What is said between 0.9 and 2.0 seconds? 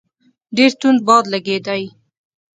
باد لګېدی.